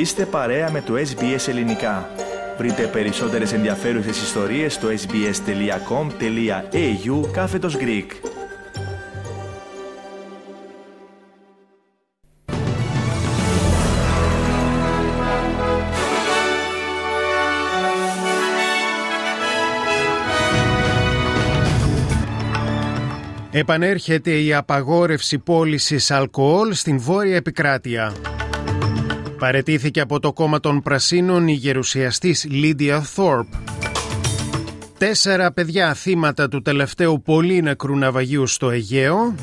Είστε 0.00 0.26
παρέα 0.26 0.70
με 0.70 0.80
το 0.80 0.94
SBS 0.94 1.48
Ελληνικά. 1.48 2.10
Βρείτε 2.58 2.86
περισσότερες 2.86 3.52
ενδιαφέρουσες 3.52 4.22
ιστορίες 4.22 4.74
στο 4.74 4.88
sbs.com.au 4.88 6.12
κάθετος 7.32 7.76
Greek. 7.76 8.06
Επανέρχεται 23.50 24.40
η 24.40 24.54
απαγόρευση 24.54 25.38
πώλησης 25.38 26.10
αλκοόλ 26.10 26.72
στην 26.72 26.98
βόρεια 26.98 27.36
επικράτεια. 27.36 28.12
Παρετήθηκε 29.40 30.00
από 30.00 30.20
το 30.20 30.32
κόμμα 30.32 30.60
των 30.60 30.82
Πρασίνων 30.82 31.48
η 31.48 31.52
γερουσιαστής 31.52 32.46
Λίντια 32.50 33.00
Θόρπ. 33.00 33.46
Τέσσερα 34.98 35.52
παιδιά 35.52 35.94
θύματα 35.94 36.48
του 36.48 36.62
τελευταίου 36.62 37.22
πολύ 37.24 37.62
νεκρού 37.62 37.96
ναυαγίου 37.96 38.46
στο 38.46 38.70
Αιγαίο. 38.70 39.34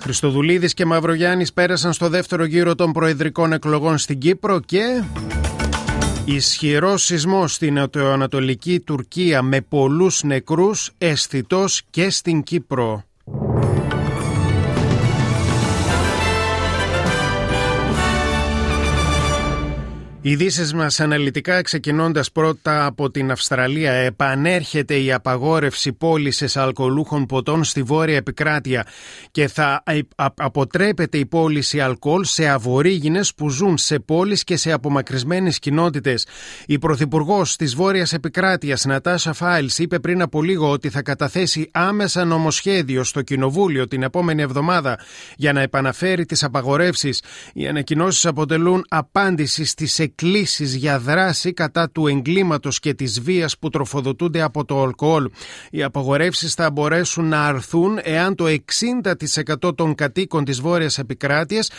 Χριστοδουλίδης 0.00 0.74
και 0.74 0.84
Μαυρογιάννης 0.84 1.52
πέρασαν 1.52 1.92
στο 1.92 2.08
δεύτερο 2.08 2.44
γύρο 2.44 2.74
των 2.74 2.92
προεδρικών 2.92 3.52
εκλογών 3.52 3.98
στην 3.98 4.18
Κύπρο 4.18 4.60
και... 4.60 5.02
Ισχυρό 6.24 6.96
σεισμό 6.96 7.46
στην 7.46 7.74
νοτιοανατολική 7.74 8.80
Τουρκία 8.80 9.42
με 9.42 9.60
πολλούς 9.60 10.22
νεκρούς 10.22 10.90
αισθητός 10.98 11.82
και 11.90 12.10
στην 12.10 12.42
Κύπρο. 12.42 13.04
Ειδήσεις 20.22 20.74
μας 20.74 21.00
αναλυτικά 21.00 21.62
ξεκινώντας 21.62 22.32
πρώτα 22.32 22.86
από 22.86 23.10
την 23.10 23.30
Αυστραλία. 23.30 23.92
Επανέρχεται 23.92 25.00
η 25.00 25.12
απαγόρευση 25.12 25.92
πώλησης 25.92 26.56
αλκοολούχων 26.56 27.26
ποτών 27.26 27.64
στη 27.64 27.82
βόρεια 27.82 28.16
επικράτεια 28.16 28.86
και 29.30 29.48
θα 29.48 29.82
αποτρέπεται 30.34 31.18
η 31.18 31.26
πώληση 31.26 31.80
αλκοόλ 31.80 32.24
σε 32.24 32.48
αβορήγινε 32.48 33.20
που 33.36 33.48
ζουν 33.48 33.78
σε 33.78 33.98
πόλεις 33.98 34.44
και 34.44 34.56
σε 34.56 34.72
απομακρυσμένες 34.72 35.58
κοινότητες. 35.58 36.26
Η 36.66 36.78
Πρωθυπουργός 36.78 37.56
της 37.56 37.74
Βόρειας 37.74 38.12
Επικράτειας, 38.12 38.84
Νατάσα 38.84 39.32
Φάιλς, 39.32 39.78
είπε 39.78 39.98
πριν 39.98 40.22
από 40.22 40.42
λίγο 40.42 40.70
ότι 40.70 40.90
θα 40.90 41.02
καταθέσει 41.02 41.68
άμεσα 41.72 42.24
νομοσχέδιο 42.24 43.04
στο 43.04 43.22
Κοινοβούλιο 43.22 43.88
την 43.88 44.02
επόμενη 44.02 44.42
εβδομάδα 44.42 44.98
για 45.36 45.52
να 45.52 45.60
επαναφέρει 45.60 46.26
τις 46.26 46.42
απαγορεύσεις. 46.42 47.22
Οι 47.52 47.66
ανακοινώσεις 47.66 48.26
αποτελούν 48.26 48.84
απάντηση 48.88 49.64
στις 49.64 49.98
εκκλήσει 50.10 50.64
για 50.64 50.98
δράση 50.98 51.52
κατά 51.52 51.90
του 51.90 52.06
εγκλήματος 52.06 52.78
και 52.80 52.94
της 52.94 53.20
βίας 53.20 53.58
που 53.58 53.68
τροφοδοτούνται 53.68 54.42
από 54.42 54.64
το 54.64 54.82
αλκοόλ. 54.82 55.30
Οι 55.70 55.82
απαγορεύσεις 55.82 56.54
θα 56.54 56.70
μπορέσουν 56.70 57.28
να 57.28 57.44
αρθούν 57.44 57.98
εάν 58.02 58.34
το 58.34 58.46
60% 58.46 59.74
των 59.74 59.94
κατοίκων 59.94 60.44
της 60.44 60.60
Βόρειας 60.60 60.98
Επικράτειας 60.98 61.70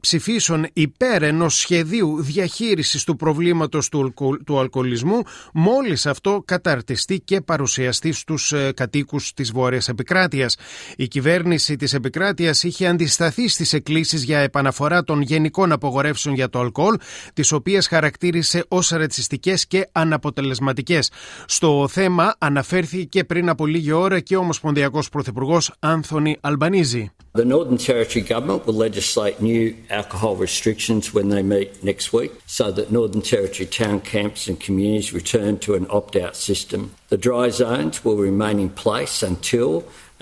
ψηφίσουν 0.00 0.66
υπέρ 0.72 1.22
ενός 1.22 1.58
σχεδίου 1.58 2.22
διαχείρισης 2.22 3.04
του 3.04 3.16
προβλήματος 3.16 3.88
του, 3.88 4.14
του 4.46 4.58
αλκοολισμού 4.58 5.22
μόλις 5.52 6.06
αυτό 6.06 6.42
καταρτιστεί 6.44 7.20
και 7.20 7.40
παρουσιαστεί 7.40 8.12
στους 8.12 8.52
ε, 8.52 8.72
κατοίκους 8.76 9.32
της 9.32 9.52
Βόρειας 9.52 9.88
Επικράτειας. 9.88 10.56
Η 10.96 11.08
κυβέρνηση 11.08 11.76
της 11.76 11.94
Επικράτειας 11.94 12.62
είχε 12.62 12.86
αντισταθεί 12.86 13.48
στις 13.48 13.72
εκκλήσεις 13.72 14.22
για 14.22 14.38
επαναφορά 14.38 15.04
των 15.04 15.20
γενικών 15.20 15.72
απογορεύσεων 15.72 16.34
για 16.34 16.48
το 16.48 16.58
αλκοόλ, 16.58 16.96
τις 17.34 17.49
οποίες 17.52 17.86
χαρακτήρισε 17.86 18.64
ως 18.68 18.88
ρατσιστικές 18.88 19.66
και 19.66 19.88
αναποτελεσματικές. 19.92 21.10
Στο 21.46 21.88
θέμα 21.90 22.34
αναφέρθηκε 22.38 23.24
πριν 23.24 23.48
από 23.48 23.66
λίγη 23.66 23.92
ώρα 23.92 24.20
και 24.20 24.36
ο 24.36 24.40
Ομοσπονδιακός 24.40 25.08
Πρωθυπουργός 25.08 25.72
Άνθονι 25.78 26.36
Αλμπανίζη. 26.40 27.10
The 27.32 27.44
Northern 27.44 27.78
Territory 27.78 28.22
Government 28.22 28.66
will 28.66 28.80
legislate 28.88 29.40
new 29.40 29.76
alcohol 29.88 30.34
restrictions 30.34 31.14
when 31.14 31.28
they 31.28 31.44
meet 31.54 31.68
next 31.90 32.12
week 32.12 32.32
so 32.58 32.72
that 32.72 32.90
Northern 32.90 33.22
Territory 33.22 33.68
town 33.82 34.00
camps 34.00 34.48
and 34.48 34.58
communities 34.66 35.12
return 35.20 35.52
to 35.64 35.70
an 35.74 35.86
opt-out 35.98 36.34
system. 36.34 36.80
The 37.08 37.22
dry 37.28 37.46
zones 37.50 38.04
will 38.04 38.16
remain 38.16 38.58
in 38.58 38.70
place 38.70 39.16
until 39.22 39.70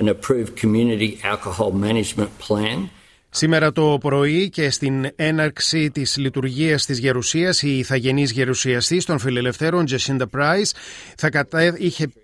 an 0.01 0.07
approved 0.15 0.55
community 0.63 1.11
alcohol 1.33 1.73
management 1.73 2.39
plan 2.39 2.91
Σήμερα 3.31 3.73
το 3.73 3.99
πρωί 4.01 4.49
και 4.49 4.71
στην 4.71 5.07
έναρξη 5.17 5.91
της 5.91 6.17
λειτουργίας 6.17 6.85
της 6.85 6.99
Γερουσίας, 6.99 7.63
η 7.63 7.79
ηθαγενής 7.79 8.31
γερουσιαστής 8.31 9.05
των 9.05 9.19
Φιλελευθέρων, 9.19 9.85
Τζεσίντα 9.85 10.27
Πράι, 10.27 10.63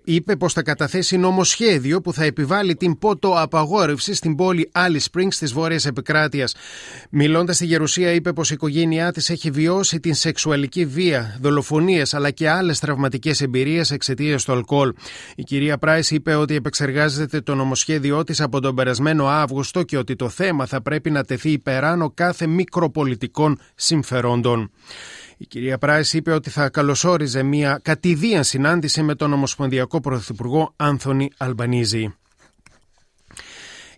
είπε 0.03 0.35
πως 0.35 0.53
θα 0.53 0.61
καταθέσει 0.61 1.17
νομοσχέδιο 1.17 2.01
που 2.01 2.13
θα 2.13 2.23
επιβάλλει 2.23 2.75
την 2.75 2.97
πότο 2.97 3.33
απαγόρευση 3.37 4.13
στην 4.13 4.35
πόλη 4.35 4.69
Άλλη 4.71 5.01
Springs 5.11 5.33
της 5.39 5.53
βόρειας 5.53 5.85
επικράτειας. 5.85 6.55
Μιλώντας 7.09 7.55
στη 7.55 7.65
Γερουσία, 7.65 8.11
είπε 8.11 8.33
πως 8.33 8.49
η 8.51 8.53
οικογένειά 8.53 9.11
της 9.11 9.29
έχει 9.29 9.51
βιώσει 9.51 9.99
την 9.99 10.13
σεξουαλική 10.13 10.85
βία, 10.85 11.37
δολοφονίες 11.41 12.13
αλλά 12.13 12.31
και 12.31 12.49
άλλες 12.49 12.79
τραυματικές 12.79 13.41
εμπειρίες 13.41 13.91
εξαιτίας 13.91 14.43
του 14.43 14.51
αλκοόλ. 14.51 14.93
Η 15.35 15.43
κυρία 15.43 15.77
Πράις 15.77 16.01
είπε 16.09 16.35
ότι 16.35 16.55
επεξεργάζεται 16.55 17.41
το 17.41 17.55
νομοσχέδιό 17.55 18.23
της 18.23 18.41
από 18.41 18.59
τον 18.59 18.75
περασμένο 18.75 19.27
Αύγουστο 19.27 19.83
και 19.83 19.97
ότι 19.97 20.15
το 20.15 20.29
θέμα 20.29 20.65
θα 20.65 20.81
πρέπει 20.81 20.94
να 21.09 21.23
τεθεί 21.23 21.51
υπεράνω 21.51 22.11
κάθε 22.13 22.47
μικροπολιτικών 22.47 23.59
συμφερόντων. 23.75 24.71
Η 25.37 25.45
κυρία 25.45 25.77
Πράις 25.77 26.13
είπε 26.13 26.31
ότι 26.31 26.49
θα 26.49 26.69
καλωσόριζε 26.69 27.43
μια 27.43 27.79
κατ' 27.81 28.09
ιδίαν 28.09 28.43
συνάντηση 28.43 29.01
με 29.01 29.15
τον 29.15 29.33
Ομοσπονδιακό 29.33 29.99
Πρωθυπουργό 29.99 30.73
Άνθονι 30.75 31.29
Αλμπανέζι. 31.37 32.13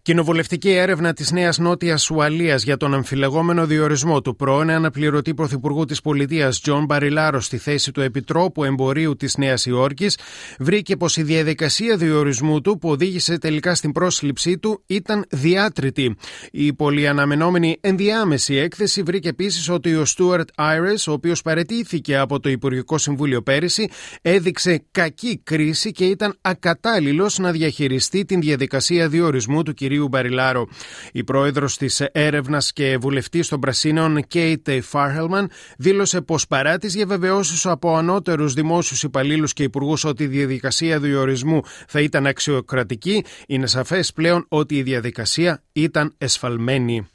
Κοινοβουλευτική 0.07 0.69
έρευνα 0.69 1.13
της 1.13 1.31
Νέας 1.31 1.57
Νότιας 1.57 2.09
Ουαλίας 2.09 2.63
για 2.63 2.78
τον 2.78 2.94
αμφιλεγόμενο 2.94 3.66
διορισμό 3.66 4.22
του 4.22 4.35
πρώην 4.35 4.72
αναπληρωτή 4.72 5.34
πρωθυπουργού 5.34 5.85
της 5.85 6.01
πολιτείας 6.01 6.59
Τζον 6.59 6.85
Μπαριλάρο 6.85 7.41
στη 7.41 7.57
θέση 7.57 7.91
του 7.91 8.01
Επιτρόπου 8.01 8.63
Εμπορίου 8.63 9.16
της 9.16 9.38
Νέας 9.38 9.66
Υόρκης 9.66 10.18
βρήκε 10.59 10.97
πως 10.97 11.18
η 11.18 11.23
διαδικασία 11.23 11.97
διορισμού 11.97 12.62
του 12.62 12.78
που 12.78 12.90
οδήγησε 12.90 13.38
τελικά 13.38 13.75
στην 13.75 13.91
πρόσληψή 13.91 14.57
του 14.57 14.84
ήταν 14.85 15.25
διάτρητη. 15.29 16.16
Η 16.51 16.74
πολυαναμενόμενη 16.74 17.78
ενδιάμεση 17.81 18.56
έκθεση 18.56 19.01
βρήκε 19.01 19.29
επίσης 19.29 19.69
ότι 19.69 19.95
ο 19.95 20.06
Στούαρτ 20.06 20.50
Άιρες, 20.56 21.07
ο 21.07 21.12
οποίος 21.12 21.41
παρετήθηκε 21.41 22.18
από 22.18 22.39
το 22.39 22.50
Υπουργικό 22.50 22.97
Συμβούλιο 22.97 23.41
πέρυσι, 23.41 23.89
έδειξε 24.22 24.84
κακή 24.91 25.41
κρίση 25.44 25.91
και 25.91 26.06
ήταν 26.06 26.38
ακατάλληλος 26.41 27.38
να 27.39 27.51
διαχειριστεί 27.51 28.25
την 28.25 28.41
διαδικασία 28.41 29.07
διορισμού 29.07 29.63
του 29.63 29.74
κυρίου 29.74 29.96
κυρίου 29.97 30.07
Μπαριλάρο. 30.07 30.67
Η 31.11 31.23
πρόεδρος 31.23 31.77
της 31.77 31.99
έρευνας 32.11 32.73
και 32.73 32.97
βουλευτής 32.97 33.47
των 33.47 33.59
Πρασίνων, 33.59 34.27
Κέιτ 34.27 34.69
Φάρχελμαν, 34.81 35.49
δήλωσε 35.77 36.21
πως 36.21 36.47
παρά 36.47 36.77
τις 36.77 36.93
διαβεβαιώσεις 36.93 37.65
από 37.65 37.95
ανώτερους 37.95 38.53
δημόσιους 38.53 39.03
υπαλλήλους 39.03 39.53
και 39.53 39.63
υπουργούς 39.63 40.03
ότι 40.03 40.23
η 40.23 40.27
διαδικασία 40.27 40.99
διορισμού 40.99 41.61
θα 41.87 41.99
ήταν 42.01 42.25
αξιοκρατική, 42.25 43.23
είναι 43.47 43.67
σαφές 43.67 44.13
πλέον 44.13 44.45
ότι 44.47 44.75
η 44.75 44.83
διαδικασία 44.83 45.63
ήταν 45.73 46.13
εσφαλμένη. 46.17 47.07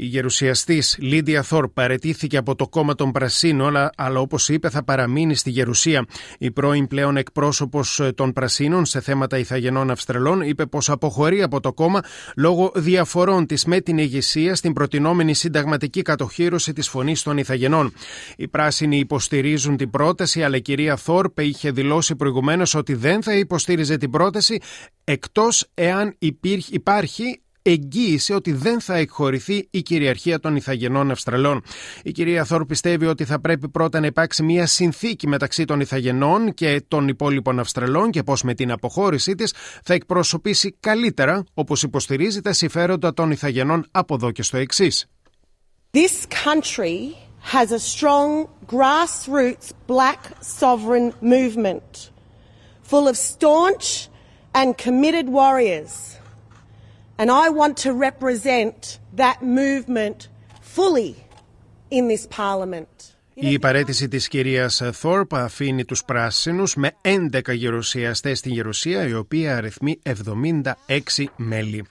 Η 0.00 0.04
γερουσιαστής 0.04 0.96
Λίντια 1.00 1.42
Θόρ 1.42 1.68
παρετήθηκε 1.68 2.36
από 2.36 2.54
το 2.54 2.68
κόμμα 2.68 2.94
των 2.94 3.12
Πρασίνων, 3.12 3.66
αλλά, 3.68 3.90
αλλά 3.96 4.20
όπως 4.20 4.48
είπε 4.48 4.70
θα 4.70 4.84
παραμείνει 4.84 5.34
στη 5.34 5.50
γερουσία. 5.50 6.04
Η 6.38 6.50
πρώην 6.50 6.86
πλέον 6.86 7.16
εκπρόσωπος 7.16 8.02
των 8.14 8.32
Πρασίνων 8.32 8.84
σε 8.84 9.00
θέματα 9.00 9.38
ηθαγενών 9.38 9.90
Αυστραλών 9.90 10.40
είπε 10.40 10.66
πως 10.66 10.90
αποχωρεί 10.90 11.42
από 11.42 11.60
το 11.60 11.72
κόμμα 11.72 12.00
λόγω 12.36 12.72
διαφορών 12.74 13.46
της 13.46 13.64
με 13.64 13.80
την 13.80 13.98
ηγεσία 13.98 14.54
στην 14.54 14.72
προτινόμενη 14.72 15.34
συνταγματική 15.34 16.02
κατοχήρωση 16.02 16.72
της 16.72 16.88
φωνής 16.88 17.22
των 17.22 17.38
ηθαγενών. 17.38 17.92
Οι 18.36 18.48
πράσινοι 18.48 18.98
υποστηρίζουν 18.98 19.76
την 19.76 19.90
πρόταση, 19.90 20.42
αλλά 20.42 20.56
η 20.56 20.62
κυρία 20.62 20.96
Θόρπ 20.96 21.38
είχε 21.38 21.70
δηλώσει 21.70 22.16
προηγουμένως 22.16 22.74
ότι 22.74 22.94
δεν 22.94 23.22
θα 23.22 23.34
υποστήριζε 23.34 23.96
την 23.96 24.10
πρόταση 24.10 24.60
εκτός 25.04 25.70
εάν 25.74 26.16
υπάρχει 26.68 27.40
εγγύησε 27.70 28.34
ότι 28.34 28.52
δεν 28.52 28.80
θα 28.80 28.96
εκχωρηθεί 28.96 29.68
η 29.70 29.82
κυριαρχία 29.82 30.40
των 30.40 30.56
Ιθαγενών 30.56 31.10
Αυστραλών. 31.10 31.62
Η 32.02 32.12
κυρία 32.12 32.44
Θόρ 32.44 32.64
πιστεύει 32.64 33.06
ότι 33.06 33.24
θα 33.24 33.40
πρέπει 33.40 33.68
πρώτα 33.68 34.00
να 34.00 34.06
υπάρξει 34.06 34.42
μια 34.42 34.66
συνθήκη 34.66 35.26
μεταξύ 35.28 35.64
των 35.64 35.80
Ιθαγενών 35.80 36.54
και 36.54 36.82
των 36.88 37.08
υπόλοιπων 37.08 37.58
Αυστραλών 37.58 38.10
και 38.10 38.22
πω 38.22 38.34
με 38.42 38.54
την 38.54 38.70
αποχώρησή 38.70 39.34
της 39.34 39.54
θα 39.82 39.94
εκπροσωπήσει 39.94 40.76
καλύτερα, 40.80 41.44
όπως 41.54 41.82
υποστηρίζει, 41.82 42.40
τα 42.40 42.52
συμφέροντα 42.52 43.14
των 43.14 43.30
Ιθαγενών 43.30 43.86
από 43.90 44.14
εδώ 44.14 44.30
και 44.30 44.42
στο 44.42 44.56
εξής. 44.56 45.06
This 45.92 46.26
country 46.46 47.14
has 47.54 47.72
a 47.72 47.78
strong 47.78 48.46
grassroots 48.66 49.72
black 49.86 50.20
sovereign 50.60 51.14
movement 51.22 52.10
full 52.82 53.06
of 53.06 53.16
staunch 53.16 54.08
and 54.54 54.76
committed 54.76 55.28
warriors. 55.28 56.17
And 57.20 57.30
I 57.30 57.48
want 57.60 57.76
to 57.86 57.92
represent 58.08 59.00
that 59.22 59.38
movement 59.42 60.28
fully 60.76 61.14
in 61.90 62.06
this 62.08 62.26
parliament. 62.26 63.18
Η 63.34 63.58
παρέτηση 63.58 64.08
της 64.08 64.28
κυρίας 64.28 64.82
Θόρπ 64.92 65.34
αφήνει 65.34 65.84
τους 65.84 66.04
πράσινους 66.04 66.74
με 66.74 66.90
11 67.02 67.54
γερουσιαστές 67.54 68.38
στην 68.38 68.52
Γερουσία, 68.52 69.08
η 69.08 69.14
οποία 69.14 69.56
αριθμεί 69.56 70.00
76 70.02 71.28
μέλη. 71.36 71.86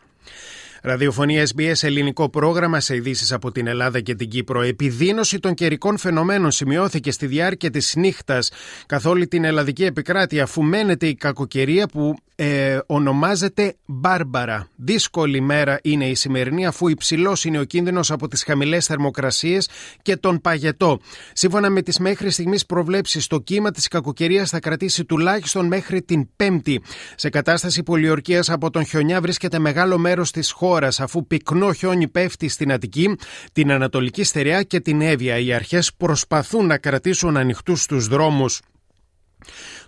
Ραδιοφωνία 0.81 1.47
SBS, 1.55 1.83
ελληνικό 1.83 2.29
πρόγραμμα 2.29 2.79
σε 2.79 2.95
ειδήσεις 2.95 3.31
από 3.31 3.51
την 3.51 3.67
Ελλάδα 3.67 3.99
και 3.99 4.15
την 4.15 4.29
Κύπρο. 4.29 4.61
Επιδείνωση 4.61 5.39
των 5.39 5.53
καιρικών 5.53 5.97
φαινομένων 5.97 6.51
σημειώθηκε 6.51 7.11
στη 7.11 7.25
διάρκεια 7.25 7.69
της 7.69 7.95
νύχτας 7.95 8.51
καθ' 8.85 9.05
όλη 9.05 9.27
την 9.27 9.43
ελλαδική 9.43 9.85
επικράτεια, 9.85 10.43
αφού 10.43 10.63
μένεται 10.63 11.07
η 11.07 11.15
κακοκαιρία 11.15 11.87
που 11.87 12.15
ε, 12.39 12.79
ονομάζεται 12.85 13.75
Μπάρμπαρα. 13.85 14.67
Δύσκολη 14.75 15.41
μέρα 15.41 15.79
είναι 15.83 16.09
η 16.09 16.15
σημερινή, 16.15 16.65
αφού 16.65 16.87
υψηλός 16.87 17.45
είναι 17.45 17.59
ο 17.59 17.63
κίνδυνος 17.63 18.11
από 18.11 18.27
τις 18.27 18.43
χαμηλές 18.43 18.85
θερμοκρασίες 18.85 19.69
και 20.01 20.17
τον 20.17 20.41
παγετό. 20.41 20.99
Σύμφωνα 21.33 21.69
με 21.69 21.81
τις 21.81 21.99
μέχρι 21.99 22.29
στιγμής 22.29 22.65
προβλέψεις, 22.65 23.27
το 23.27 23.39
κύμα 23.39 23.71
της 23.71 23.87
κακοκαιρίας 23.87 24.49
θα 24.49 24.59
κρατήσει 24.59 25.05
τουλάχιστον 25.05 25.67
μέχρι 25.67 26.01
την 26.01 26.27
Πέμπτη. 26.35 26.81
Σε 27.15 27.29
κατάσταση 27.29 27.83
πολιορκίας 27.83 28.49
από 28.49 28.69
τον 28.69 28.85
χιονιά 28.85 29.21
βρίσκεται 29.21 29.59
μεγάλο 29.59 29.97
μέρος 29.97 30.31
της 30.31 30.51
χώρας, 30.51 30.99
αφού 30.99 31.27
πυκνό 31.27 31.73
χιόνι 31.73 32.07
πέφτει 32.07 32.47
στην 32.47 32.71
Αττική, 32.71 33.15
την 33.53 33.71
Ανατολική 33.71 34.23
Στερεά 34.23 34.63
και 34.63 34.79
την 34.79 35.01
Εύβοια. 35.01 35.37
Οι 35.37 35.53
αρχές 35.53 35.93
προσπαθούν 35.97 36.65
να 36.65 36.77
κρατήσουν 36.77 37.37
ανοιχτούς 37.37 37.85
τους 37.85 38.07
δρόμους. 38.07 38.61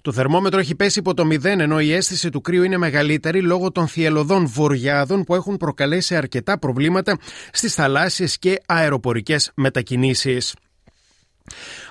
Το 0.01 0.11
θερμόμετρο 0.11 0.59
έχει 0.59 0.75
πέσει 0.75 0.99
υπό 0.99 1.13
το 1.13 1.27
0 1.31 1.43
ενώ 1.43 1.79
η 1.79 1.93
αίσθηση 1.93 2.29
του 2.29 2.41
κρύου 2.41 2.63
είναι 2.63 2.77
μεγαλύτερη 2.77 3.41
λόγω 3.41 3.71
των 3.71 3.87
θυελωδών 3.87 4.47
βοριάδων 4.47 5.23
που 5.23 5.35
έχουν 5.35 5.57
προκαλέσει 5.57 6.15
αρκετά 6.15 6.59
προβλήματα 6.59 7.17
στις 7.51 7.73
θαλάσσιες 7.73 8.37
και 8.37 8.61
αεροπορικές 8.65 9.51
μετακινήσεις. 9.55 10.55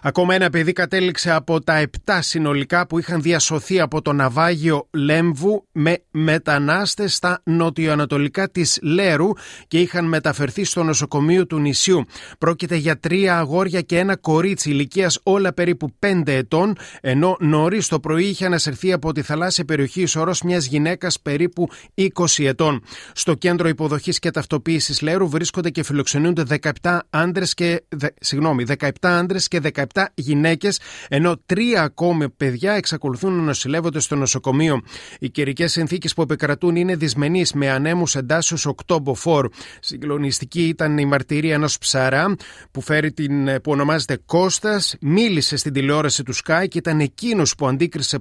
Ακόμα 0.03 0.35
ένα 0.35 0.51
παιδί 0.51 0.73
κατέληξε 0.73 1.33
από 1.33 1.61
τα 1.65 1.85
7 2.05 2.19
συνολικά 2.21 2.87
που 2.87 2.99
είχαν 2.99 3.23
διασωθεί 3.23 3.81
από 3.81 4.03
το 4.03 4.13
ναυάγιο 4.13 4.89
Λέμβου 4.91 5.67
με 5.73 6.03
μετανάστες 6.11 7.15
στα 7.15 7.41
νοτιοανατολικά 7.45 8.51
της 8.51 8.79
Λέρου 8.83 9.29
και 9.69 9.81
είχαν 9.81 10.05
μεταφερθεί 10.05 10.65
στο 10.65 10.83
νοσοκομείο 10.83 11.47
του 11.47 11.59
νησιού. 11.59 12.05
Πρόκειται 12.39 12.77
για 12.77 12.99
τρία 12.99 13.39
αγόρια 13.39 13.81
και 13.81 13.99
ένα 13.99 14.17
κορίτσι 14.17 14.71
ηλικίας 14.71 15.19
όλα 15.23 15.53
περίπου 15.53 15.95
5 16.07 16.23
ετών, 16.27 16.77
ενώ 17.01 17.37
νωρίς 17.41 17.89
το 17.89 18.01
πρωί 18.01 18.25
είχε 18.25 18.47
ανασερθεί 18.47 18.93
από 18.93 19.13
τη 19.13 19.23
θαλάσσια 19.23 19.65
περιοχή 19.65 20.07
σωρός 20.07 20.43
μιας 20.43 20.67
γυναίκας 20.67 21.21
περίπου 21.21 21.69
20 21.95 22.45
ετών. 22.45 22.83
Στο 23.13 23.35
κέντρο 23.35 23.69
υποδοχής 23.69 24.19
και 24.19 24.31
ταυτοποίησης 24.31 25.01
Λέρου 25.01 25.29
βρίσκονται 25.29 25.71
και 25.71 25.83
φιλοξενούνται 25.83 26.43
17 26.83 26.99
άντρες 27.11 27.55
και, 27.55 27.83
συγγνώμη, 28.21 28.65
17 28.79 28.91
άντρες 29.01 29.48
και 29.49 29.61
17 29.95 30.05
γυναίκες, 30.15 30.81
ενώ 31.09 31.41
τρία 31.47 31.83
ακόμη 31.83 32.29
παιδιά 32.29 32.73
εξακολουθούν 32.73 33.37
να 33.37 33.43
νοσηλεύονται 33.43 34.01
στο 34.01 34.17
νοσοκομείο. 34.17 34.81
Οι 35.19 35.31
καιρικές 35.31 35.73
συνθήκες 35.73 36.15
που 36.15 36.23
επικρατούν 36.23 36.77
είναι 36.77 36.97
δυσμενείς 36.97 37.53
με 37.53 37.71
ανέμους 37.71 38.15
εντάσσεω 38.15 38.75
8 38.87 38.99
μποφόρ. 39.03 39.49
Συγκλονιστική 39.81 40.63
ήταν 40.69 40.99
η 40.99 41.05
μαρτυρία 41.05 41.55
ενός 41.55 41.79
ψαρά 41.79 42.35
που, 42.71 42.81
φέρει 42.81 43.13
την, 43.13 43.61
που 43.61 43.71
ονομάζεται 43.71 44.21
Κώστας. 44.27 44.97
Μίλησε 45.01 45.57
στην 45.57 45.73
τηλεόραση 45.73 46.23
του 46.23 46.35
Sky 46.35 46.65
και 46.69 46.79
ήταν 46.79 47.01
εκείνος 47.01 47.55
που 47.55 47.67
αντίκρισε 47.67 48.19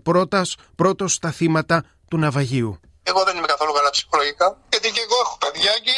πρώτος 0.76 1.14
στα 1.14 1.32
θύματα 1.32 1.84
του 2.08 2.18
ναυαγίου. 2.18 2.80
Εγώ 3.04 3.24
δεν 3.24 3.38
είμαι 3.38 3.48
καθόλου 3.48 3.72
καλά 3.72 3.90
ψυχολογικά. 3.90 4.48
Γιατί 4.70 4.92
και 4.92 5.02
εγώ 5.08 5.18
έχω 5.26 5.38
παιδιά 5.44 5.74
και 5.86 5.96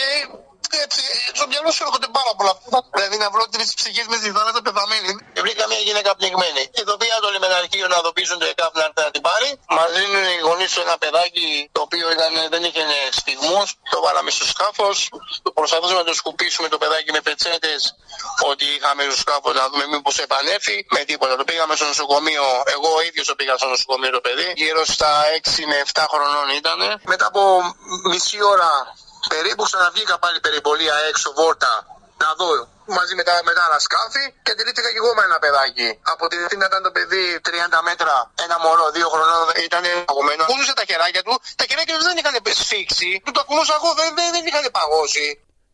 έτσι, 0.85 1.01
στο 1.37 1.45
μυαλό 1.47 1.69
σου 1.71 1.83
έρχονται 1.87 2.09
πάρα 2.17 2.31
πολλά. 2.37 2.53
Δηλαδή 2.97 3.17
να 3.23 3.27
βρω 3.33 3.43
τρεις 3.53 3.69
ψυχές 3.79 4.05
μες 4.11 4.19
στη 4.19 4.31
θάλασσα 4.35 4.61
πεθαμένη. 4.67 5.11
Και 5.33 5.41
βρήκα 5.45 5.63
μια 5.71 5.81
γυναίκα 5.87 6.11
πνιγμένη. 6.19 6.63
Και 6.75 6.83
το 6.89 6.93
πήγα 6.99 7.17
το 7.25 7.29
λιμεναρχείο 7.33 7.87
να 7.87 7.97
ειδοποιήσουν 7.99 8.37
το 8.41 8.45
ΕΚΑΦ 8.51 8.73
να 8.79 8.83
έρθει 8.87 9.01
να 9.07 9.11
την 9.15 9.21
πάρει. 9.27 9.49
Μα 9.75 9.83
δίνουν 9.95 10.23
οι 10.33 10.39
γονείς 10.47 10.69
του 10.73 10.81
ένα 10.85 10.95
παιδάκι 11.03 11.69
το 11.75 11.81
οποίο 11.85 12.05
ήταν, 12.15 12.33
δεν 12.53 12.61
είχε 12.67 12.83
στιγμούς. 13.19 13.67
Το 13.93 13.97
βάλαμε 14.05 14.29
στο 14.37 14.45
σκάφος. 14.53 14.97
Προσπαθούσαμε 15.59 15.99
να 16.03 16.07
το 16.09 16.15
σκουπίσουμε 16.21 16.67
το 16.73 16.77
παιδάκι 16.77 17.11
με 17.11 17.21
πετσέτες 17.27 17.81
ότι 18.51 18.65
είχαμε 18.75 19.01
στο 19.03 19.17
σκάφος 19.23 19.53
να 19.59 19.69
δούμε 19.69 19.85
μήπως 19.93 20.15
επανέφθει. 20.19 20.85
Με 20.95 21.01
τίποτα. 21.09 21.35
Το 21.35 21.43
πήγαμε 21.43 21.75
στο 21.75 21.85
νοσοκομείο. 21.85 22.45
Εγώ 22.75 22.89
ίδιος 23.07 23.25
το 23.27 23.35
πήγα 23.35 23.57
στο 23.57 23.67
νοσοκομείο 23.67 24.11
το 24.17 24.21
παιδί. 24.21 24.47
Γύρω 24.55 24.85
στα 24.85 25.11
6 25.43 25.65
με 25.71 25.75
7 25.93 26.05
χρονών 26.11 26.47
ήταν. 26.61 26.79
Μετά 27.13 27.25
από 27.25 27.41
μισή 28.11 28.43
ώρα 28.43 28.71
περίπου 29.27 29.63
ξαναβγήκα 29.63 30.19
πάλι 30.19 30.39
περιπολία 30.39 30.95
έξω 31.09 31.33
βόρτα 31.33 31.71
να 32.23 32.29
δω 32.39 32.51
μαζί 32.97 33.13
με 33.19 33.23
τα, 33.27 33.33
με 33.47 33.53
τα 33.57 33.61
άλλα 33.65 33.79
σκάφη 33.87 34.23
και 34.43 34.51
αντιλήφθηκα 34.53 34.89
και 34.93 34.99
εγώ 35.03 35.11
με 35.17 35.23
ένα 35.29 35.37
παιδάκι. 35.43 35.87
Από 36.13 36.23
τη 36.29 36.35
Δευτέρα 36.41 36.65
ήταν 36.71 36.81
το 36.87 36.91
παιδί 36.95 37.25
30 37.45 37.79
μέτρα, 37.89 38.15
ένα 38.45 38.55
μωρό, 38.63 38.85
δύο 38.97 39.07
χρονών, 39.13 39.45
ήταν 39.67 39.83
παγωμένο. 40.09 40.43
Κούνουσε 40.51 40.73
τα 40.79 40.85
χεράκια 40.89 41.23
του, 41.27 41.33
τα 41.59 41.65
χεράκια 41.69 41.95
του 41.97 42.03
δεν 42.09 42.17
είχαν 42.19 42.35
σφίξει, 42.61 43.11
του 43.25 43.31
το 43.35 43.39
ακουνούσα 43.43 43.73
εγώ, 43.79 43.89
δεν, 43.99 44.09
δεν, 44.17 44.27
δεν 44.35 44.43
είχαν 44.47 44.65
παγώσει. 44.77 45.27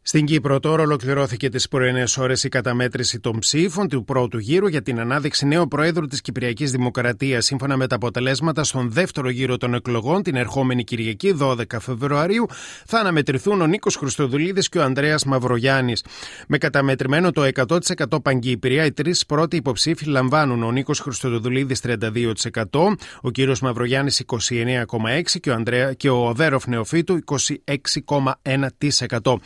Στην 0.07 0.25
Κύπρο 0.25 0.59
τώρα 0.59 0.83
ολοκληρώθηκε 0.83 1.49
τις 1.49 1.67
πρωινές 1.67 2.17
ώρες 2.17 2.43
η 2.43 2.49
καταμέτρηση 2.49 3.19
των 3.19 3.39
ψήφων 3.39 3.87
του 3.87 4.03
πρώτου 4.03 4.37
γύρου 4.37 4.67
για 4.67 4.81
την 4.81 4.99
ανάδειξη 4.99 5.45
νέου 5.45 5.67
Προέδρου 5.67 6.05
της 6.05 6.21
Κυπριακής 6.21 6.71
Δημοκρατίας. 6.71 7.45
Σύμφωνα 7.45 7.77
με 7.77 7.87
τα 7.87 7.95
αποτελέσματα 7.95 8.63
στον 8.63 8.91
δεύτερο 8.91 9.29
γύρο 9.29 9.57
των 9.57 9.73
εκλογών, 9.73 10.23
την 10.23 10.35
ερχόμενη 10.35 10.83
Κυριακή, 10.83 11.35
12 11.39 11.79
Φεβρουαρίου, 11.79 12.45
θα 12.85 12.99
αναμετρηθούν 12.99 13.61
ο 13.61 13.67
Νίκος 13.67 13.95
Χριστοδουλίδης 13.95 14.69
και 14.69 14.77
ο 14.77 14.83
Ανδρέας 14.83 15.25
Μαυρογιάννης. 15.25 16.03
Με 16.47 16.57
καταμετρημένο 16.57 17.31
το 17.31 17.43
100% 17.43 18.21
Παγκύπρια, 18.21 18.85
οι 18.85 18.91
τρεις 18.91 19.25
πρώτοι 19.25 19.55
υποψήφοι 19.55 20.05
λαμβάνουν 20.05 20.63
ο 20.63 20.71
Νίκος 20.71 20.99
Χριστοδουλίδης 20.99 21.79
32%, 21.79 22.97
ο 23.21 23.31
κύριος 23.31 23.59
Μαυρογιάννης 23.59 24.19
29,6% 24.19 25.39
και 25.39 25.49
ο, 25.49 25.53
Ανδρέα, 25.53 25.93
και 25.93 26.09
ο 26.09 26.33
Βέροφ 26.35 26.67
Νεοφίτου 26.67 27.19
26,1%. 27.25 29.39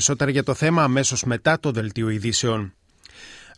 Περισσότερα 0.00 0.30
για 0.30 0.42
το 0.42 0.54
θέμα 0.54 0.82
αμέσως 0.82 1.24
μετά 1.24 1.60
το 1.60 1.70
δελτίο 1.70 2.08
ειδήσεων. 2.08 2.74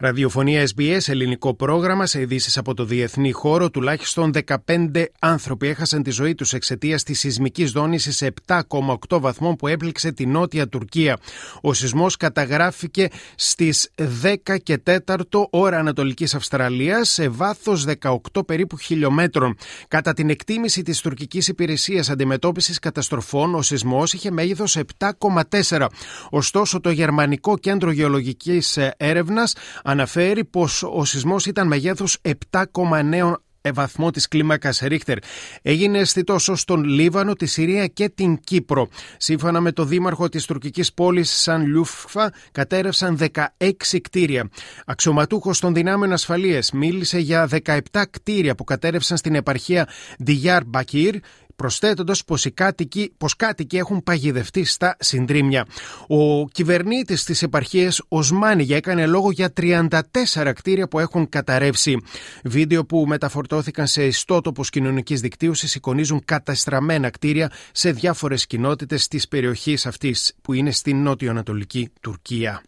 Ραδιοφωνία 0.05 0.69
SBS, 0.77 1.01
ελληνικό 1.07 1.55
πρόγραμμα 1.55 2.07
σε 2.07 2.21
ειδήσεις 2.21 2.59
από 2.59 2.75
το 2.75 2.85
διεθνή 2.85 3.33
χώρο. 3.33 3.71
Τουλάχιστον 3.71 4.33
15 4.67 5.05
άνθρωποι 5.19 5.69
έχασαν 5.69 6.03
τη 6.03 6.11
ζωή 6.11 6.35
τους 6.35 6.53
εξαιτίας 6.53 7.03
της 7.03 7.19
σεισμικής 7.19 7.71
δόνησης 7.71 8.23
7,8 8.47 9.21
βαθμών 9.21 9.57
που 9.57 9.67
έπληξε 9.67 10.13
τη 10.13 10.27
νότια 10.27 10.69
Τουρκία. 10.69 11.19
Ο 11.61 11.73
σεισμός 11.73 12.17
καταγράφηκε 12.17 13.09
στις 13.35 13.91
10 14.23 14.56
και 14.63 14.79
4 14.79 15.49
ώρα 15.51 15.79
Ανατολικής 15.79 16.35
Αυστραλίας 16.35 17.09
σε 17.09 17.29
βάθος 17.29 17.85
18 17.85 18.47
περίπου 18.47 18.79
χιλιόμετρων. 18.79 19.56
Κατά 19.89 20.13
την 20.13 20.31
εκτίμηση 20.31 20.82
της 20.82 21.01
τουρκικής 21.01 21.49
υπηρεσίας 21.49 22.11
αντιμετώπισης 22.11 22.79
καταστροφών, 22.79 23.55
ο 23.55 23.63
σεισμός 23.63 24.13
είχε 24.13 24.31
μέγεθος 24.31 24.77
7,4. 24.77 25.87
Ωστόσο, 26.31 26.81
το 26.81 26.91
Γερμανικό 26.91 27.59
Κέντρο 27.59 27.91
Γεωλογικής 27.91 28.79
Έρευνας 28.97 29.55
αναφέρει 29.93 30.44
πως 30.44 30.82
ο 30.82 31.05
σεισμός 31.05 31.46
ήταν 31.46 31.67
μεγέθους 31.67 32.19
7,9 32.51 33.34
βαθμό 33.75 34.11
της 34.11 34.29
κλίμακας 34.29 34.79
Ρίχτερ. 34.79 35.19
Έγινε 35.63 35.99
αισθητό 35.99 36.39
στον 36.39 36.84
Λίβανο, 36.84 37.34
τη 37.34 37.46
Συρία 37.46 37.87
και 37.87 38.08
την 38.08 38.41
Κύπρο. 38.41 38.89
Σύμφωνα 39.17 39.61
με 39.61 39.72
το 39.72 39.84
δήμαρχο 39.84 40.29
της 40.29 40.44
τουρκικής 40.44 40.93
πόλης 40.93 41.31
Σαν 41.31 41.67
Λιούφα, 41.67 42.32
κατέρευσαν 42.53 43.17
16 43.17 44.01
κτίρια. 44.01 44.49
Αξιωματούχος 44.87 45.61
των 45.61 45.75
δυνάμεων 45.75 46.13
ασφαλείας 46.13 46.70
μίλησε 46.72 47.19
για 47.19 47.46
17 47.46 47.79
κτίρια 48.11 48.55
που 48.55 48.65
κατέρευσαν 48.65 49.17
στην 49.17 49.34
επαρχία 49.34 49.89
Ντιγιάρ 50.22 50.65
Μπακίρ, 50.65 51.15
προσθέτοντας 51.63 52.25
πως 52.25 52.47
κάτοικοι, 52.55 53.13
πως 53.19 53.37
κάτοικοι 53.37 53.77
έχουν 53.77 54.03
παγιδευτεί 54.03 54.65
στα 54.65 54.97
συντρίμια. 54.99 55.67
Ο 56.07 56.49
κυβερνήτης 56.49 57.25
της 57.25 57.43
επαρχίας 57.43 58.03
Οσμάνιγια 58.09 58.77
έκανε 58.77 59.07
λόγο 59.07 59.31
για 59.31 59.53
34 59.53 60.53
κτίρια 60.55 60.89
που 60.89 60.99
έχουν 60.99 61.29
καταρρεύσει. 61.29 61.97
Βίντεο 62.45 62.85
που 62.85 63.05
μεταφορτώθηκαν 63.07 63.87
σε 63.87 64.05
ιστότοπους 64.05 64.71
κοινωνικής 64.71 65.21
δικτύωσης 65.21 65.75
εικονίζουν 65.75 66.23
καταστραμμένα 66.25 67.11
κτίρια 67.11 67.53
σε 67.73 67.93
διάφορες 67.93 68.47
κοινότητες 68.47 69.09
της 69.09 69.29
περιοχής 69.29 69.87
αυτής 69.87 70.35
που 70.43 70.53
είναι 70.53 70.71
στην 70.71 71.03
νότιο-ανατολική 71.03 71.89
Τουρκία. 72.01 72.63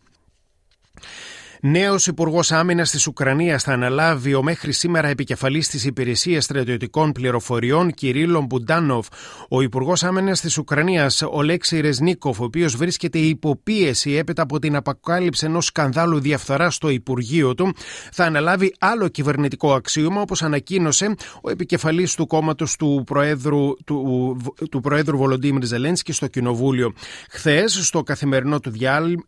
Νέος 1.66 2.06
Υπουργός 2.06 2.52
Άμυνας 2.52 2.90
της 2.90 3.06
Ουκρανίας 3.06 3.62
θα 3.62 3.73
αναλάβει 3.73 4.35
ο 4.35 4.42
μέχρι 4.42 4.73
σήμερα 4.73 5.09
επικεφαλής 5.09 5.68
της 5.68 5.85
Υπηρεσίας 5.85 6.44
Στρατιωτικών 6.44 7.12
Πληροφοριών, 7.12 7.90
Κυρίλλο 7.90 8.40
Μπουντάνοφ. 8.40 9.06
Ο 9.49 9.62
Υπουργός 9.62 10.02
Άμυνας 10.04 10.40
της 10.40 10.59
Ουκρανίας, 10.59 11.23
ο 11.33 11.42
Λέξη 11.42 11.80
Ρεσνίκοφ, 11.80 12.40
ο 12.40 12.44
οποίος 12.44 12.76
βρίσκεται 12.76 13.18
υποπίεση 13.18 14.12
έπειτα 14.12 14.42
από 14.42 14.59
την 14.59 14.76
αποκάλυψη 14.76 15.47
ενός 15.47 15.64
σκανδάλου 15.64 16.21
διαφθορά 16.21 16.71
στο 16.71 16.88
Υπουργείο 16.88 17.54
του, 17.54 17.75
θα 18.12 18.25
αναλάβει 18.25 18.75
άλλο 18.78 19.09
κυβερνητικό 19.09 19.75
αξίωμα, 19.75 20.21
όπως 20.21 20.42
ανακοίνωσε 20.42 21.14
ο 21.42 21.50
επικεφαλής 21.50 22.14
του 22.14 22.26
κόμματος 22.26 22.76
του 22.76 23.02
Προέδρου, 23.06 23.75
του, 23.85 24.37
του 24.71 24.80
Προέδρου 24.80 25.16
Βολοντίμιρ 25.16 25.64
Ζελένσκι 25.64 26.12
στο 26.12 26.26
Κοινοβούλιο. 26.26 26.92
Χθες, 27.30 27.87
στο 27.87 28.02
καθημερινό 28.02 28.61
του 28.61 28.73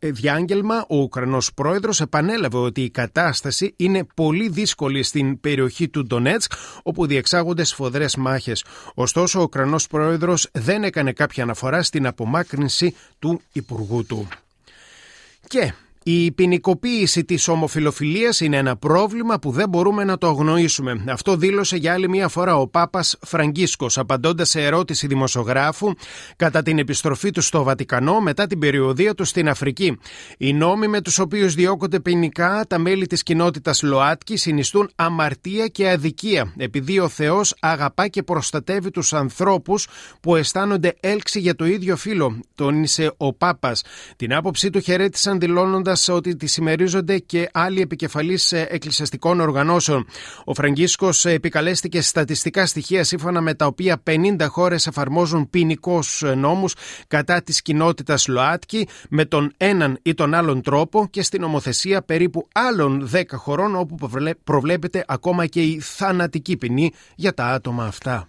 διάγγελμα, 0.00 0.84
ο 0.88 0.96
Ουκρανός 0.96 1.54
Πρόεδρος 1.54 2.00
επανέλαβε 2.00 2.24
επανέλαβε 2.26 2.56
ότι 2.56 2.82
η 2.82 2.90
κατάσταση 2.90 3.74
είναι 3.76 4.06
πολύ 4.14 4.48
δύσκολη 4.48 5.02
στην 5.02 5.40
περιοχή 5.40 5.88
του 5.88 6.06
Ντονέτσκ, 6.06 6.52
όπου 6.82 7.06
διεξάγονται 7.06 7.64
σφοδρές 7.64 8.16
μάχες. 8.16 8.64
Ωστόσο, 8.94 9.38
ο 9.38 9.42
Ουκρανός 9.42 9.86
πρόεδρος 9.86 10.48
δεν 10.52 10.84
έκανε 10.84 11.12
κάποια 11.12 11.42
αναφορά 11.42 11.82
στην 11.82 12.06
απομάκρυνση 12.06 12.94
του 13.18 13.40
Υπουργού 13.52 14.04
του. 14.04 14.28
Και 15.48 15.72
η 16.08 16.32
ποινικοποίηση 16.32 17.24
της 17.24 17.48
ομοφιλοφιλίας 17.48 18.40
είναι 18.40 18.56
ένα 18.56 18.76
πρόβλημα 18.76 19.38
που 19.38 19.50
δεν 19.50 19.68
μπορούμε 19.68 20.04
να 20.04 20.18
το 20.18 20.28
αγνοήσουμε. 20.28 21.04
Αυτό 21.08 21.36
δήλωσε 21.36 21.76
για 21.76 21.92
άλλη 21.92 22.08
μία 22.08 22.28
φορά 22.28 22.56
ο 22.56 22.68
Πάπας 22.68 23.16
Φραγκίσκος, 23.20 23.98
απαντώντας 23.98 24.48
σε 24.48 24.64
ερώτηση 24.64 25.06
δημοσιογράφου 25.06 25.92
κατά 26.36 26.62
την 26.62 26.78
επιστροφή 26.78 27.30
του 27.30 27.40
στο 27.40 27.62
Βατικανό 27.62 28.20
μετά 28.20 28.46
την 28.46 28.58
περιοδία 28.58 29.14
του 29.14 29.24
στην 29.24 29.48
Αφρική. 29.48 29.98
Οι 30.38 30.52
νόμοι 30.52 30.88
με 30.88 31.00
τους 31.00 31.18
οποίους 31.18 31.54
διώκονται 31.54 32.00
ποινικά 32.00 32.64
τα 32.68 32.78
μέλη 32.78 33.06
της 33.06 33.22
κοινότητας 33.22 33.82
ΛΟΑΤΚΙ 33.82 34.36
συνιστούν 34.36 34.90
αμαρτία 34.94 35.66
και 35.66 35.90
αδικία, 35.90 36.52
επειδή 36.56 36.98
ο 36.98 37.08
Θεός 37.08 37.54
αγαπά 37.60 38.08
και 38.08 38.22
προστατεύει 38.22 38.90
τους 38.90 39.12
ανθρώπους 39.12 39.88
που 40.20 40.36
αισθάνονται 40.36 40.96
έλξη 41.00 41.40
για 41.40 41.54
το 41.54 41.64
ίδιο 41.64 41.96
φύlo, 42.04 42.38
τόνισε 42.54 43.14
ο 43.16 43.32
Πάπας. 43.32 43.82
Την 44.16 44.34
άποψή 44.34 44.70
του 44.70 44.80
χαιρέτησαν 44.80 45.38
δηλώνοντας 45.38 45.94
ότι 46.08 46.36
τη 46.36 46.46
συμμερίζονται 46.46 47.18
και 47.18 47.48
άλλοι 47.52 47.80
επικεφαλείς 47.80 48.52
ε, 48.52 48.66
εκκλησιαστικών 48.70 49.40
οργανώσεων. 49.40 50.06
Ο 50.44 50.54
Φραγκίσκος 50.54 51.24
ε, 51.24 51.30
επικαλέστηκε 51.30 52.00
στατιστικά 52.00 52.66
στοιχεία 52.66 53.04
σύμφωνα 53.04 53.40
με 53.40 53.54
τα 53.54 53.66
οποία 53.66 54.02
50 54.06 54.46
χώρες 54.48 54.86
εφαρμόζουν 54.86 55.50
ποινικού 55.50 55.98
ε, 56.20 56.34
νόμους 56.34 56.74
κατά 57.08 57.42
της 57.42 57.62
κοινότητας 57.62 58.26
ΛΟΑΤΚΙ 58.26 58.88
με 59.08 59.24
τον 59.24 59.52
έναν 59.56 59.98
ή 60.02 60.14
τον 60.14 60.34
άλλον 60.34 60.62
τρόπο 60.62 61.06
και 61.10 61.22
στην 61.22 61.42
ομοθεσία 61.42 62.02
περίπου 62.02 62.48
άλλων 62.52 63.10
10 63.12 63.22
χωρών 63.32 63.76
όπου 63.76 64.10
προβλέπεται 64.44 65.04
ακόμα 65.06 65.46
και 65.46 65.62
η 65.62 65.80
θανατική 65.80 66.56
ποινή 66.56 66.92
για 67.14 67.34
τα 67.34 67.44
άτομα 67.46 67.84
αυτά. 67.84 68.28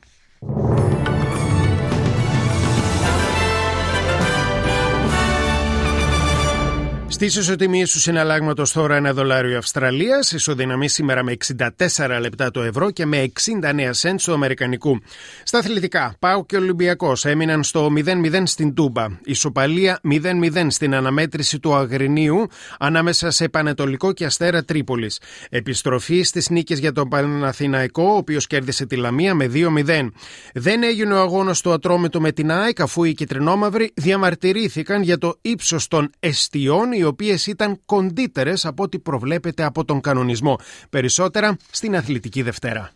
Στη 7.20 7.26
ισοτιμία 7.26 7.86
του 7.86 8.00
συναλλάγματος 8.00 8.72
τώρα 8.72 8.96
ένα 8.96 9.14
δολάριο 9.14 9.58
Αυστραλία 9.58 10.20
ισοδυναμεί 10.32 10.90
σήμερα 10.90 11.24
με 11.24 11.38
64 11.96 12.18
λεπτά 12.22 12.52
το 12.52 12.62
ευρώ 12.62 12.92
και 12.92 13.06
με 13.06 13.32
69 13.64 13.90
σέντ 13.90 14.20
του 14.24 14.34
Αμερικανικού. 14.34 15.00
Στα 15.44 15.58
αθλητικά, 15.58 16.16
Πάο 16.20 16.46
και 16.46 16.58
Ολυμπιακός 16.58 17.26
έμειναν 17.26 17.64
στο 17.64 17.90
0-0 18.06 18.44
στην 18.44 18.74
Τούμπα. 18.74 19.06
Ισοπαλία 19.24 20.00
0-0 20.12 20.68
στην 20.70 20.96
αναμέτρηση 20.96 21.60
του 21.60 21.76
Αγρινίου 21.76 22.48
ανάμεσα 22.80 23.32
σε 23.32 23.50
Πανετολικό 23.50 24.14
και 24.14 24.26
Αστέρα 24.26 24.64
Τρίπολης. 24.64 25.20
Επιστροφή 25.50 26.22
στις 26.22 26.50
νίκες 26.50 26.80
για 26.80 26.92
τον 26.92 27.08
Παναθηναϊκό, 27.08 28.04
ο 28.04 28.16
οποίος 28.16 28.48
κέρδισε 28.48 28.86
τη 28.86 28.96
Λαμία 28.96 29.36
με 29.36 29.48
2-0. 29.54 30.12
Δεν 30.54 30.84
έγινε 30.84 31.14
ο 31.14 31.20
αγώνας 31.20 31.62
του 31.62 31.72
Ατρόμητου 31.72 32.22
με 32.22 32.32
την 32.32 32.52
ΑΕΚ 32.52 32.82
αφού 32.82 33.04
οι 33.04 33.14
κυτρινόμαυροι 33.14 33.92
διαμαρτυρήθηκαν 33.96 35.02
για 35.02 35.18
το 35.18 35.38
ύψος 35.42 35.88
των 35.88 36.10
εστιών 36.20 36.92
οι 36.92 37.06
οποίες 37.08 37.48
ήταν 37.48 37.80
κοντύτερες 37.86 38.66
από 38.66 38.84
ό,τι 38.84 39.00
προβλέπεται 39.00 39.64
από 39.64 39.86
τον 39.86 40.02
κανονισμό. 40.02 40.60
Περισσότερα 40.90 41.58
στην 41.72 41.96
Αθλητική 41.96 42.42
Δευτέρα. 42.42 42.92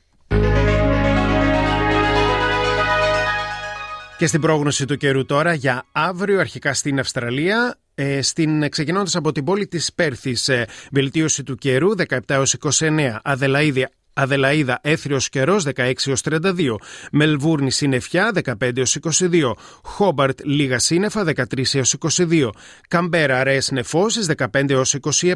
Και 4.17 4.27
στην 4.27 4.41
πρόγνωση 4.41 4.85
του 4.85 4.97
καιρού 4.97 5.25
τώρα 5.25 5.53
για 5.53 5.85
αύριο 5.91 6.39
αρχικά 6.39 6.73
στην 6.73 6.99
Αυστραλία 6.99 7.77
ε, 7.95 8.21
στην, 8.21 8.69
ξεκινώντας 8.69 9.15
από 9.15 9.31
την 9.31 9.43
πόλη 9.43 9.67
της 9.67 9.93
Πέρθης 9.93 10.49
ε, 10.49 10.67
βελτίωση 10.91 11.43
του 11.43 11.55
καιρού 11.55 11.89
17 12.09 12.19
έως 12.27 12.55
29 12.79 13.17
Αδελαίδια 13.23 13.89
Αδελαίδα 14.13 14.79
έθριος 14.81 15.29
καιρός 15.29 15.65
16 15.75 15.93
32. 16.23 16.75
Μελβούρνη 17.11 17.71
συννεφιά 17.71 18.31
15 18.59 18.83
22. 19.19 19.53
Χόμπαρτ 19.83 20.39
λίγα 20.43 20.79
σύννεφα 20.79 21.25
13 21.25 21.81
22. 21.99 22.49
Καμπέρα 22.87 23.39
αραιέ 23.39 23.59
νεφώσεις 23.71 24.31
15 24.51 24.83
27. 25.01 25.33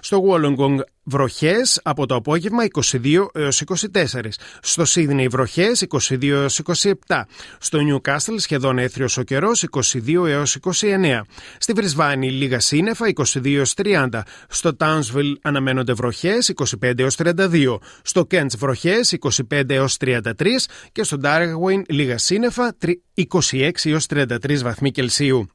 Στο 0.00 0.20
Βόλογκονγκ 0.20 0.80
βροχές 1.04 1.80
από 1.82 2.06
το 2.06 2.14
απόγευμα 2.14 2.64
22 3.02 3.26
έως 3.34 3.62
24. 3.92 4.28
Στο 4.62 4.84
Σίδνεϊ 4.84 5.28
βροχές 5.28 5.86
22 5.88 6.28
έως 6.28 6.60
27. 7.06 7.22
Στο 7.58 7.80
Νιου 7.80 8.00
Κάστελ 8.00 8.38
σχεδόν 8.38 8.78
έθριος 8.78 9.16
ο 9.16 9.22
καιρός 9.22 9.64
22 9.70 10.26
έως 10.26 10.58
29. 10.80 11.20
Στη 11.58 11.72
Βρισβάνη 11.72 12.30
λίγα 12.30 12.60
σύννεφα 12.60 13.12
22 13.14 13.54
έως 13.56 13.74
30. 13.76 14.08
Στο 14.48 14.76
Τάουνσβιλ 14.76 15.38
αναμένονται 15.42 15.92
βροχές 15.92 16.52
25 16.82 16.98
έως 16.98 17.16
32 17.18 17.78
στο 18.02 18.24
Κέντς 18.24 18.56
βροχές 18.56 19.16
25 19.50 19.70
έως 19.70 19.96
33 20.00 20.22
και 20.92 21.02
στο 21.02 21.16
Darwin 21.22 21.82
λίγα 21.88 22.18
σύννεφα 22.18 22.76
26 23.50 23.70
έως 23.84 24.06
33 24.14 24.62
βαθμοί 24.62 24.90
Κελσίου. 24.90 25.46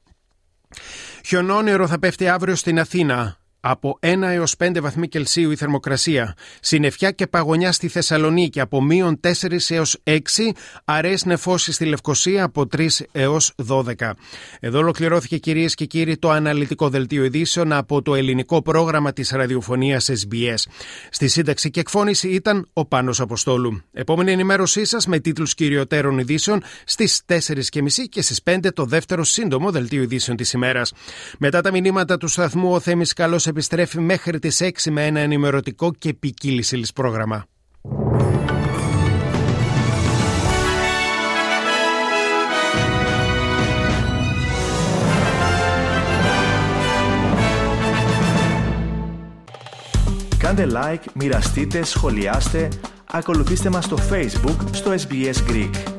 Χιονόνερο 1.26 1.86
θα 1.86 1.98
πέφτει 1.98 2.28
αύριο 2.28 2.54
στην 2.54 2.80
Αθήνα 2.80 3.38
από 3.70 3.98
1 4.02 4.22
έως 4.22 4.54
5 4.58 4.78
βαθμοί 4.80 5.08
Κελσίου 5.08 5.50
η 5.50 5.56
θερμοκρασία. 5.56 6.34
Συννεφιά 6.60 7.10
και 7.10 7.26
παγωνιά 7.26 7.72
στη 7.72 7.88
Θεσσαλονίκη 7.88 8.60
από 8.60 8.82
μείον 8.82 9.20
4 9.20 9.30
έως 9.68 9.98
6. 10.04 10.18
Αραιές 10.84 11.24
νεφώσεις 11.24 11.74
στη 11.74 11.84
Λευκοσία 11.84 12.44
από 12.44 12.66
3 12.76 12.86
έως 13.12 13.52
12. 13.68 14.12
Εδώ 14.60 14.78
ολοκληρώθηκε 14.78 15.38
κυρίες 15.38 15.74
και 15.74 15.84
κύριοι 15.84 16.16
το 16.16 16.30
αναλυτικό 16.30 16.88
δελτίο 16.88 17.24
ειδήσεων 17.24 17.72
από 17.72 18.02
το 18.02 18.14
ελληνικό 18.14 18.62
πρόγραμμα 18.62 19.12
της 19.12 19.30
ραδιοφωνίας 19.30 20.10
SBS. 20.10 20.70
Στη 21.10 21.28
σύνταξη 21.28 21.70
και 21.70 21.80
εκφώνηση 21.80 22.28
ήταν 22.28 22.68
ο 22.72 22.86
Πάνος 22.86 23.20
Αποστόλου. 23.20 23.82
Επόμενη 23.92 24.32
ενημέρωσή 24.32 24.84
σας 24.84 25.06
με 25.06 25.18
τίτλους 25.18 25.54
κυριωτέρων 25.54 26.18
ειδήσεων 26.18 26.62
στις 26.84 27.22
4.30 27.26 28.08
και 28.08 28.22
στις 28.22 28.40
5 28.44 28.72
το 28.74 28.84
δεύτερο 28.84 29.24
σύντομο 29.24 29.70
δελτίο 29.70 30.02
ειδήσεων 30.02 30.36
της 30.36 30.52
ημέρας. 30.52 30.92
Μετά 31.38 31.60
τα 31.60 31.70
μηνύματα 31.70 32.16
του 32.16 32.28
σταθμού 32.28 32.72
ο 32.72 32.80
Θέμης 32.80 33.12
Καλός 33.12 33.46
επιστρέφει 33.58 34.00
μέχρι 34.00 34.38
τις 34.38 34.62
6 34.62 34.90
με 34.90 35.06
ένα 35.06 35.20
ενημερωτικό 35.20 35.92
και 35.98 36.14
ποικίλη 36.14 36.64
πρόγραμμα. 36.94 37.46
Κάντε 50.38 50.66
like, 50.70 51.04
μοιραστείτε, 51.14 51.84
σχολιάστε, 51.84 52.68
ακολουθήστε 53.06 53.70
μας 53.70 53.84
στο 53.84 53.96
Facebook 54.10 54.56
στο 54.72 54.94
SBS 54.94 55.50
Greek. 55.50 55.97